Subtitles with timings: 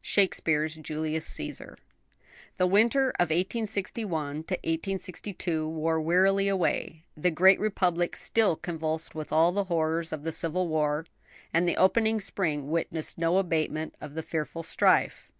[0.00, 1.76] SHAKESPEARE'S JULIUS CÆSAR.
[2.56, 4.46] The winter of 1861
[4.98, 10.32] '62 wore wearily away, the Great Republic still convulsed with all the horrors of the
[10.32, 11.04] civil war;
[11.52, 15.30] and the opening spring witnessed no abatement of the fearful strife.